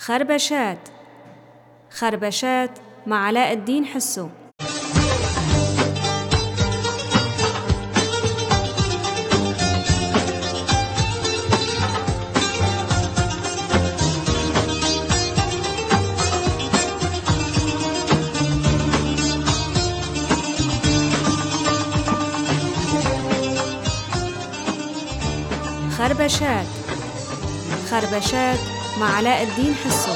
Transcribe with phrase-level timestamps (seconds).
[0.00, 0.78] خربشات.
[1.90, 2.70] خربشات
[3.06, 4.28] مع علاء الدين حسو.
[25.98, 26.66] خربشات.
[27.90, 30.12] خربشات مع علاء الدين حسو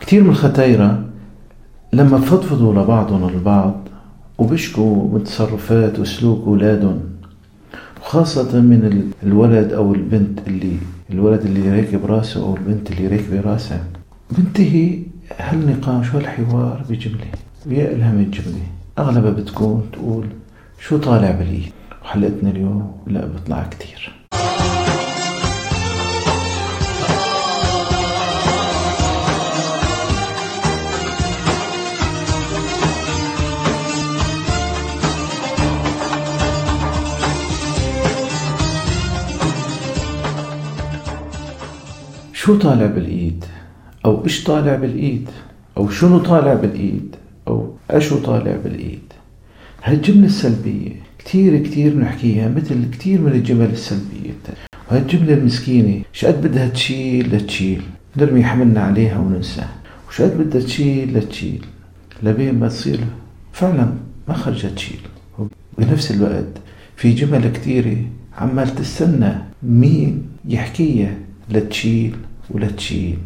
[0.00, 1.04] كتير من الختايرة
[1.92, 3.88] لما بفضفضوا لبعضهم البعض
[4.38, 7.00] وبيشكوا من تصرفات وسلوك أولادهم
[8.00, 10.76] وخاصة من الولد أو البنت اللي
[11.10, 13.84] الولد اللي راكب راسه أو البنت اللي راكبة راسها.
[14.30, 14.98] بنتهي
[15.38, 17.26] هالنقاش والحوار بجملة.
[17.66, 18.66] ويا إلها من جملة.
[18.98, 20.26] أغلبها بتكون تقول
[20.80, 21.72] شو طالع بالإيد
[22.04, 24.15] وحلقتنا اليوم لا بطلع كتير.
[42.46, 43.44] شو طالع بالإيد؟
[44.04, 45.28] أو إيش طالع بالإيد؟
[45.76, 47.16] أو شنو طالع بالإيد؟
[47.48, 49.12] أو اشو طالع بالإيد؟
[49.82, 54.32] هالجملة السلبية كتير كتير نحكيها مثل كتير من الجمل السلبية.
[54.90, 57.82] وهالجملة المسكينة شقد بدها تشيل لتشيل؟
[58.16, 59.74] نرمي حملنا عليها وننساها
[60.08, 61.66] وشقد بدها تشيل لتشيل؟
[62.22, 63.00] لبين ما تصير
[63.52, 63.94] فعلا
[64.28, 65.00] ما خرجت تشيل.
[65.78, 66.52] بنفس الوقت
[66.96, 67.96] في جمل كتيرة
[68.38, 69.32] عمال تستنى
[69.62, 71.14] مين يحكيها
[71.50, 72.16] لتشيل.
[72.50, 73.18] ولا تشيل.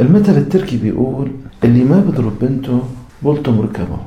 [0.00, 1.30] المثل التركي بيقول
[1.64, 2.82] اللي ما بضرب بنته
[3.22, 3.98] بلطم ركبه.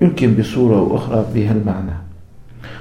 [0.00, 2.05] يمكن بصورة وأخرى بهالمعنى.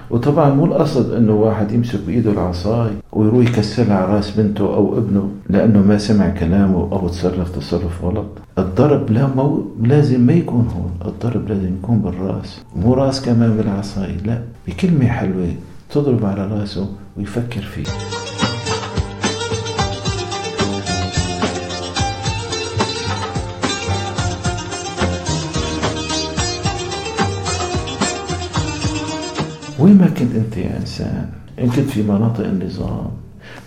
[0.10, 5.30] وطبعا مو القصد إنه واحد يمسك بإيده العصاي ويروح يكسرها على رأس بنته أو ابنه
[5.50, 8.26] لأنه ما سمع كلامه أو تصرف تصرف غلط.
[8.58, 11.12] الضرب لا مو لازم ما يكون هون.
[11.12, 14.42] الضرب لازم يكون بالرأس مو رأس كمان بالعصاي لا.
[14.68, 15.48] بكلمة حلوة
[15.90, 16.88] تضرب على رأسه
[17.18, 18.25] ويفكر فيه.
[29.86, 31.30] وين ما كنت أنت يا إنسان؟
[31.60, 33.08] إن كنت في مناطق النظام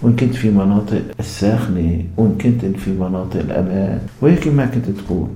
[0.02, 5.28] وإن كنت في مناطق الساخنة وإن كنت في مناطق الأمان وهيك ما كنت تكون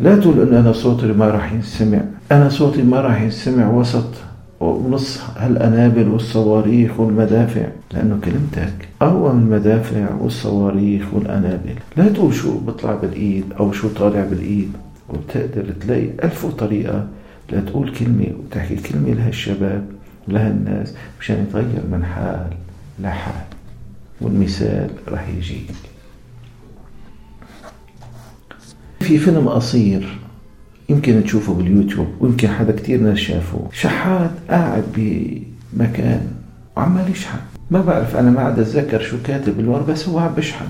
[0.00, 2.00] لا تقول إن أنا صوتي ما راح ينسمع.
[2.32, 4.14] أنا صوتي ما راح ينسمع وسط
[4.60, 11.74] ونص هالأنابل والصواريخ والمدافع لأنه كلمتك أقوى من المدافع والصواريخ والأنابل.
[11.96, 14.72] لا تقول شو بطلع بالإيد أو شو طالع بالإيد
[15.08, 17.06] وبتقدر تلاقي ألف طريقة
[17.52, 19.84] لتقول كلمة وتحكي كلمة لهالشباب.
[20.30, 22.50] لهالناس مشان يتغير من حال
[23.00, 23.44] لحال
[24.20, 25.74] والمثال راح يجيك
[29.00, 30.18] في فيلم قصير
[30.88, 33.68] يمكن تشوفه باليوتيوب ويمكن حدا كتير ناس شافوه.
[33.72, 36.26] شحات قاعد بمكان
[36.76, 37.38] وعمال يشحن
[37.70, 40.66] ما بعرف أنا ما عاد أتذكر شو كاتب الورق بس هو عم بشحن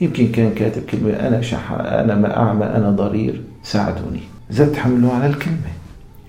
[0.00, 4.20] يمكن كان كاتب كلمة أنا شح أنا ما أعمى أنا ضرير ساعدوني.
[4.50, 5.70] زدت حمله على الكلمة.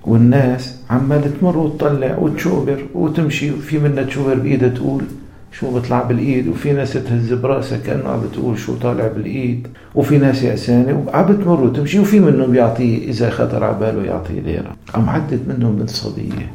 [0.06, 5.04] والناس عمال تمر وتطلع وتشوبر وتمشي وفي منها تشوبر بإيدها تقول
[5.52, 10.44] شو بطلع بالإيد وفي ناس تهز براسها كانه عم بتقول شو طالع بالإيد وفي ناس
[10.44, 15.40] يأسانة وعم بتمر وتمشي وفي منهم بيعطيه إذا خطر على باله يعطيه ليرة عم عدد
[15.48, 16.52] منهم بنت صبية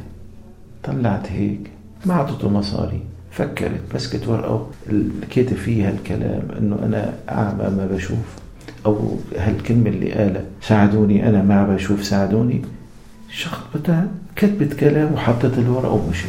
[0.83, 1.59] طلعت هيك
[2.05, 2.99] ما اعطته مصاري
[3.31, 4.67] فكرت مسكت ورقة
[5.29, 8.17] كاتب فيها الكلام إنه أنا أعمى ما بشوف
[8.85, 12.61] أو هالكلمة اللي قالها ساعدوني أنا ما بشوف ساعدوني.
[13.29, 16.25] شخبتها كتبت كلام وحطت الورقة ومشت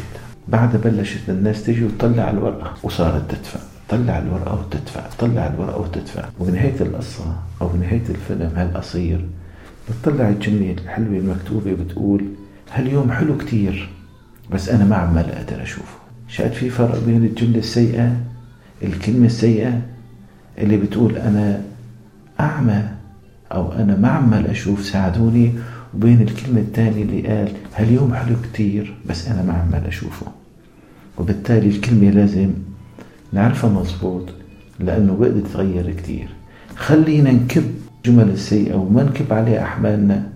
[0.47, 3.59] بعدها بلشت الناس تجي وتطلع الورقة وصارت تدفع.
[3.89, 5.01] طلع الورقة وتدفع.
[5.19, 6.25] طلع الورقة وتدفع.
[6.39, 9.25] وبنهاية القصة أو بنهاية الفيلم هالقصير
[9.89, 12.25] بتطلع الجملة الحلوة المكتوبة بتقول
[12.73, 13.89] هاليوم حلو كتير
[14.51, 15.97] بس أنا ما عمال أقدر أشوفه.
[16.27, 18.17] شايف في فرق بين الجملة السيئة
[18.83, 19.81] الكلمة السيئة
[20.57, 21.61] اللي بتقول أنا
[22.39, 22.83] أعمى
[23.51, 25.53] أو أنا ما عمال أشوف ساعدوني
[25.95, 30.27] وبين الكلمة الثانية اللي قال هاليوم حلو كتير؟ بس أنا ما عمال أشوفه.
[31.17, 32.49] وبالتالي الكلمة لازم
[33.33, 34.29] نعرفها مظبوط
[34.79, 36.27] لأنه بقدر تتغير كتير.
[36.75, 37.63] خلينا نكب
[38.05, 40.29] جمل السيئة وما نكب عليها أحمالنا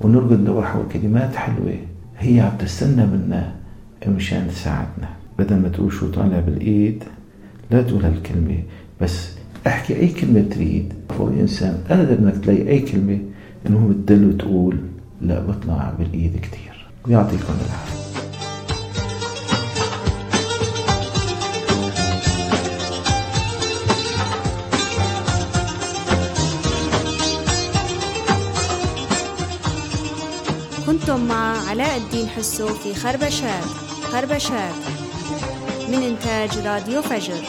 [0.00, 1.74] ونرقد ندور حول كلمات حلوة
[2.18, 3.52] هي عم تستنى منا
[4.08, 5.08] مشان تساعدنا.
[5.38, 7.04] بدل ما تقول شو طالع بالإيد
[7.70, 8.58] لا تقول هالكلمة
[9.00, 9.28] بس
[9.66, 10.92] احكي أي كلمة تريد.
[11.20, 13.18] هو انسان قادر إنك تلاقي أي كلمة
[13.66, 14.78] إنه بتدل وتقول
[15.20, 18.04] لا بطلع بالايد كثير ويعطيكم العافية.
[30.86, 33.64] كنتم مع علاء الدين حسو في خربشات.
[34.12, 34.74] خربشات.
[35.88, 37.42] من إنتاج راديو فجر.